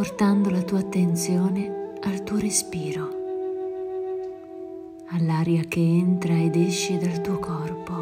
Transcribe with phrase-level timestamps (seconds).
[0.00, 3.06] Portando la tua attenzione al tuo respiro,
[5.08, 7.92] all'aria che entra ed esce dal tuo corpo.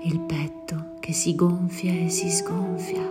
[0.00, 3.04] Il petto che si gonfia e si sgonfia.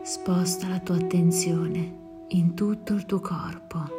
[0.00, 1.96] Sposta la tua attenzione
[2.28, 3.97] in tutto il tuo corpo,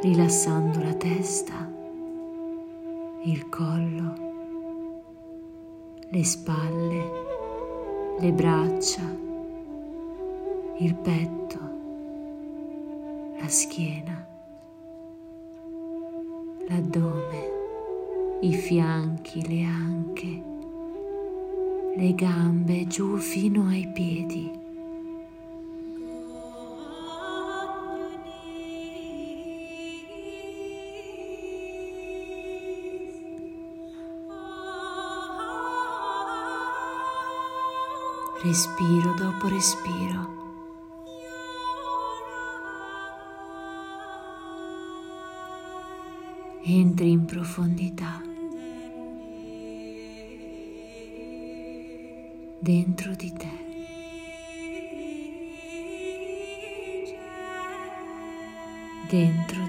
[0.00, 1.68] rilassando la testa,
[3.24, 4.14] il collo,
[6.08, 7.10] le spalle,
[8.20, 9.02] le braccia,
[10.78, 11.58] il petto,
[13.40, 14.26] la schiena,
[16.68, 17.50] l'addome,
[18.42, 20.42] i fianchi, le anche,
[21.96, 24.57] le gambe giù fino ai piedi.
[38.42, 40.36] Respiro dopo respiro.
[46.62, 48.22] Entri in profondità,
[52.60, 53.66] dentro di te.
[59.08, 59.67] Dentro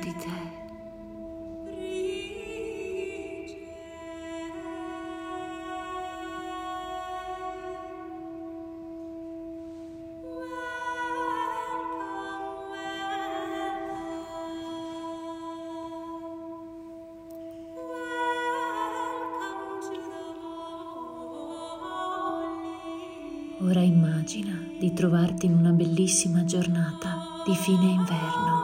[23.62, 28.64] Ora immagina di trovarti in una bellissima giornata di fine inverno,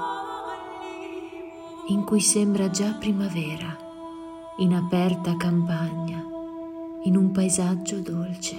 [1.90, 3.78] in cui sembra già primavera,
[4.60, 6.24] in aperta campagna,
[7.04, 8.56] in un paesaggio dolce.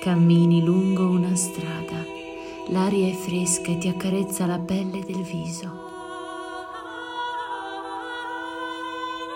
[0.00, 2.02] Cammini lungo una strada,
[2.70, 5.95] l'aria è fresca e ti accarezza la pelle del viso.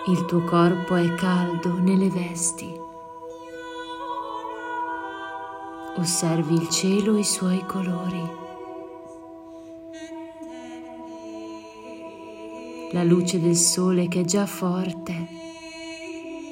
[0.07, 2.75] Il tuo corpo è caldo nelle vesti.
[5.95, 8.27] Osservi il cielo e i suoi colori.
[12.93, 15.27] La luce del sole che è già forte.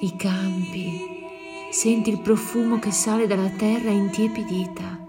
[0.01, 1.25] I campi.
[1.71, 5.07] Senti il profumo che sale dalla terra intiepidita.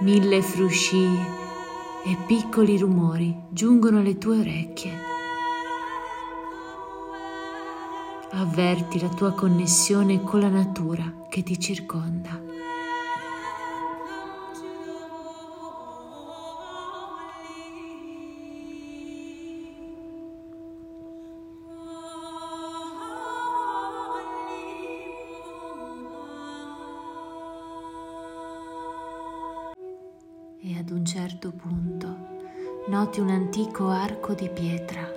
[0.00, 1.04] Mille frusci
[2.04, 5.01] e piccoli rumori giungono alle tue orecchie.
[8.34, 12.40] Avverti la tua connessione con la natura che ti circonda.
[30.64, 32.16] e ad un certo punto
[32.86, 35.08] noti un antico arco di pietra,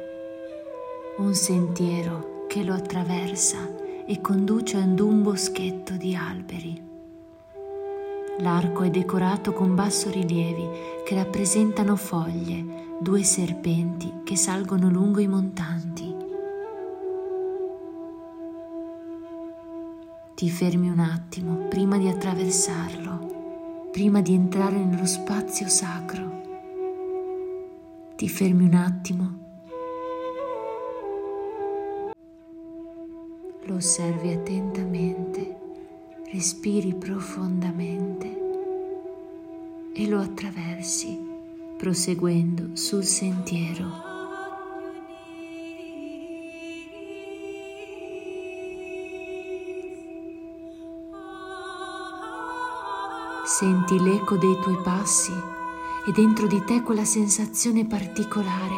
[1.17, 3.57] un sentiero che lo attraversa
[4.05, 6.81] e conduce ad un boschetto di alberi.
[8.39, 10.65] L'arco è decorato con bassorilievi
[11.03, 16.15] che rappresentano foglie, due serpenti che salgono lungo i montanti.
[20.33, 26.41] Ti fermi un attimo prima di attraversarlo prima di entrare nello spazio sacro.
[28.15, 29.44] Ti fermi un attimo.
[33.67, 35.55] Lo osservi attentamente,
[36.31, 38.43] respiri profondamente
[39.91, 41.19] e lo attraversi
[41.75, 44.13] proseguendo sul sentiero.
[53.45, 55.33] Senti l'eco dei tuoi passi
[56.05, 58.75] e dentro di te quella sensazione particolare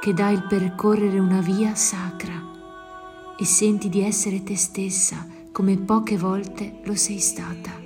[0.00, 2.53] che dà il percorrere una via sacra
[3.38, 7.82] e senti di essere te stessa come poche volte lo sei stata.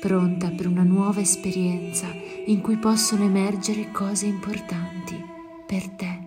[0.00, 2.06] Pronta per una nuova esperienza
[2.46, 5.16] in cui possono emergere cose importanti
[5.66, 6.18] per te,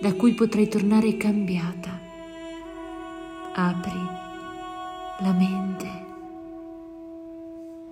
[0.00, 2.00] da cui potrai tornare cambiata.
[3.54, 4.22] Apri
[5.20, 6.02] la mente.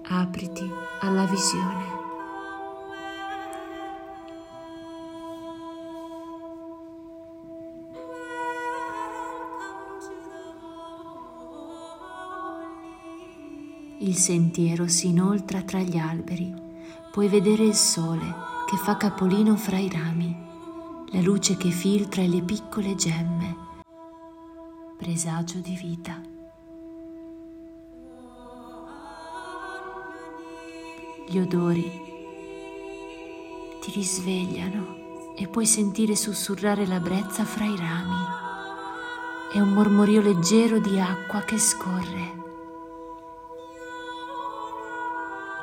[0.03, 0.69] Apriti
[1.01, 2.02] alla visione.
[14.13, 16.55] Il sentiero si inoltra tra gli alberi,
[17.11, 18.27] puoi vedere il sole
[18.67, 20.37] che fa capolino fra i rami,
[21.13, 23.57] la luce che filtra le piccole gemme,
[24.99, 26.21] presagio di vita.
[31.27, 31.91] Gli odori
[33.81, 38.21] ti risvegliano e puoi sentire sussurrare la brezza fra i rami.
[39.55, 42.42] È un mormorio leggero di acqua che scorre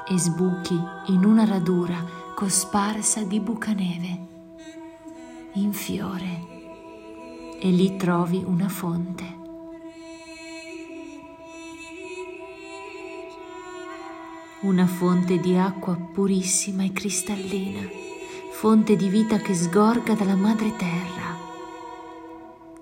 [0.09, 2.03] e sbuchi in una radura
[2.33, 4.27] cosparsa di bucaneve,
[5.53, 6.47] in fiore,
[7.59, 9.37] e lì trovi una fonte.
[14.61, 17.87] Una fonte di acqua purissima e cristallina,
[18.51, 21.37] fonte di vita che sgorga dalla madre terra.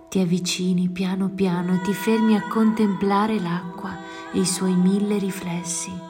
[0.08, 3.98] Ti avvicini piano piano e ti fermi a contemplare l'acqua
[4.32, 6.07] e i suoi mille riflessi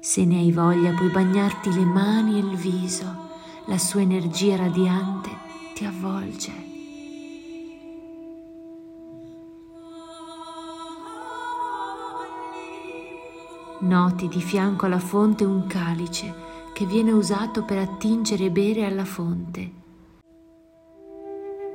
[0.00, 3.28] se ne hai voglia puoi bagnarti le mani e il viso,
[3.66, 5.28] la sua energia radiante
[5.74, 6.68] ti avvolge.
[13.80, 19.04] Noti di fianco alla fonte un calice che viene usato per attingere e bere alla
[19.04, 19.72] fonte.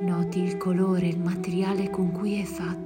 [0.01, 2.84] Noti il colore e il materiale con cui è fatto.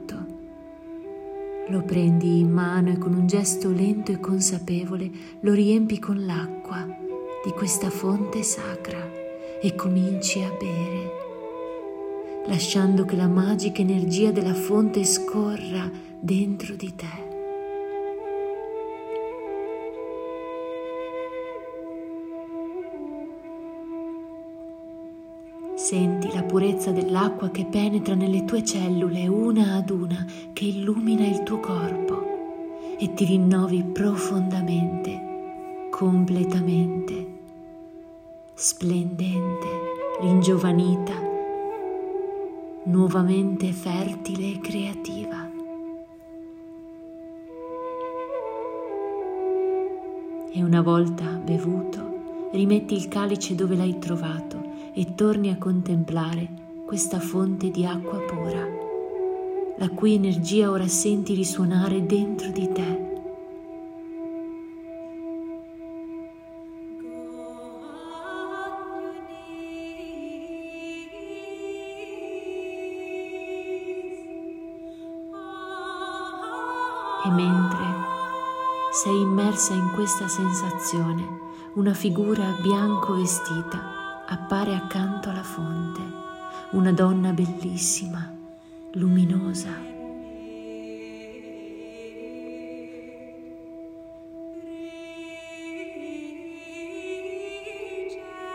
[1.70, 5.10] Lo prendi in mano e con un gesto lento e consapevole
[5.42, 6.84] lo riempi con l'acqua
[7.46, 9.08] di questa fonte sacra
[9.62, 11.12] e cominci a bere,
[12.48, 15.88] lasciando che la magica energia della fonte scorra
[16.20, 17.29] dentro di te.
[25.90, 31.42] Senti la purezza dell'acqua che penetra nelle tue cellule una ad una, che illumina il
[31.42, 37.28] tuo corpo e ti rinnovi profondamente, completamente,
[38.54, 39.68] splendente,
[40.22, 41.14] ringiovanita,
[42.84, 45.50] nuovamente fertile e creativa.
[50.52, 54.69] E una volta bevuto, rimetti il calice dove l'hai trovato
[55.00, 56.50] e torni a contemplare
[56.86, 58.68] questa fonte di acqua pura,
[59.78, 63.08] la cui energia ora senti risuonare dentro di te.
[77.26, 77.86] E mentre
[78.92, 81.26] sei immersa in questa sensazione,
[81.76, 83.99] una figura bianco vestita
[84.32, 86.02] appare accanto alla fonte
[86.72, 88.32] una donna bellissima,
[88.92, 89.72] luminosa.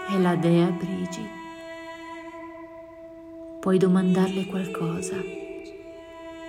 [0.08, 1.26] È la dea Brigi.
[3.58, 5.16] Puoi domandarle qualcosa,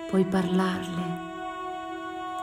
[0.08, 1.24] puoi parlarle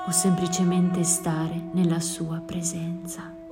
[0.05, 3.42] o semplicemente stare nella sua presenza.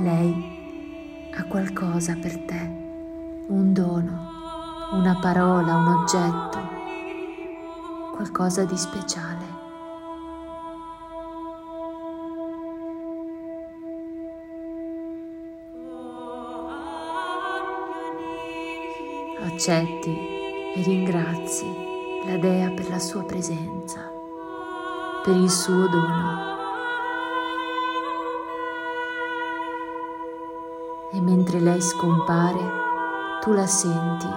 [0.00, 2.70] Lei ha qualcosa per te,
[3.48, 4.28] un dono,
[4.92, 6.58] una parola, un oggetto,
[8.14, 9.44] qualcosa di speciale.
[19.46, 20.16] Accetti
[20.76, 21.66] e ringrazi
[22.24, 24.08] la Dea per la sua presenza,
[25.24, 26.57] per il suo dono.
[31.10, 32.60] E mentre lei scompare,
[33.40, 34.28] tu la senti,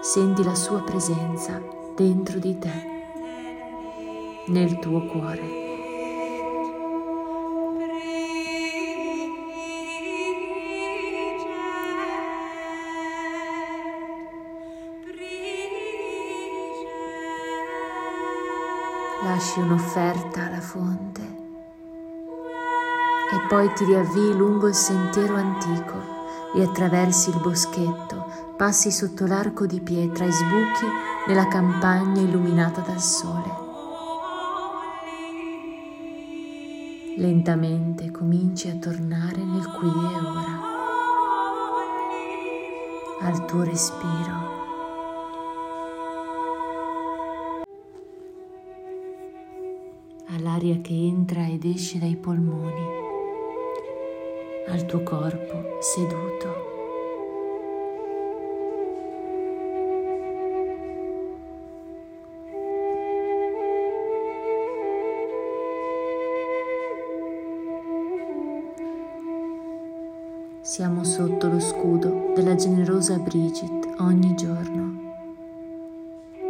[0.00, 1.60] senti la sua presenza
[1.94, 2.72] dentro di te,
[4.46, 5.60] nel tuo cuore.
[19.22, 21.41] Lasci un'offerta alla fonte
[23.32, 25.94] e poi ti riavvii lungo il sentiero antico
[26.54, 28.26] e attraversi il boschetto,
[28.58, 30.86] passi sotto l'arco di pietra e sbuchi
[31.26, 33.60] nella campagna illuminata dal sole.
[37.16, 40.60] Lentamente cominci a tornare nel qui e ora,
[43.22, 44.60] al tuo respiro.
[50.34, 53.01] all'aria che entra ed esce dai polmoni
[54.72, 56.70] al tuo corpo seduto.
[70.62, 75.00] Siamo sotto lo scudo della generosa Brigit ogni giorno.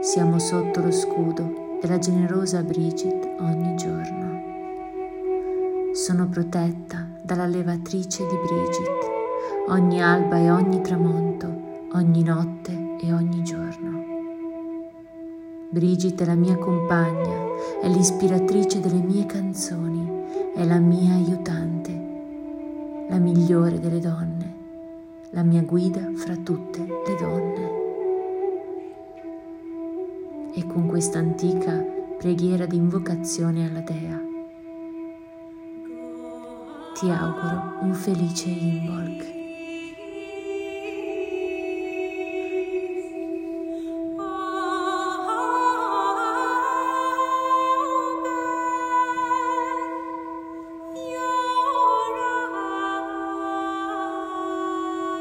[0.01, 4.31] Siamo sotto lo scudo della generosa Brigit ogni giorno.
[5.93, 9.11] Sono protetta dalla levatrice di Brigit
[9.69, 14.01] ogni alba e ogni tramonto, ogni notte e ogni giorno.
[15.71, 17.39] Brigit è la mia compagna,
[17.81, 22.03] è l'ispiratrice delle mie canzoni, è la mia aiutante
[23.13, 24.55] la migliore delle donne,
[25.33, 27.71] la mia guida fra tutte le donne.
[30.55, 31.77] E con questa antica
[32.17, 34.19] preghiera di invocazione alla Dea,
[37.03, 39.42] ti auguro un felice Imbolc.